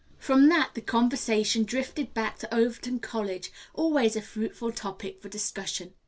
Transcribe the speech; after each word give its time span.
From 0.17 0.49
that 0.49 0.71
the 0.73 0.81
conversation 0.81 1.63
drifted 1.63 2.11
back 2.15 2.39
to 2.39 2.51
Overton 2.51 2.97
College, 3.01 3.51
always 3.75 4.15
a 4.15 4.21
fruitful 4.23 4.71
topic 4.71 5.21
for 5.21 5.29
discussion. 5.29 5.93